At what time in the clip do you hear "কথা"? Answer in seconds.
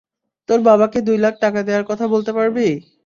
1.89-2.05